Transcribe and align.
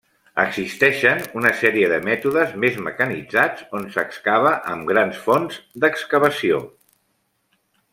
Existeixen 0.43 1.19
una 1.41 1.51
sèrie 1.59 1.89
de 1.91 1.99
mètodes, 2.07 2.57
més 2.65 2.81
mecanitzats, 2.87 3.63
on 3.81 3.87
s'excava 3.99 4.57
amb 4.75 4.93
grans 4.95 5.23
fronts 5.29 5.65
d'excavació. 5.85 6.69